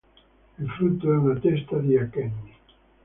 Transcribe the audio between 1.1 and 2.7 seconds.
è una testa di acheni.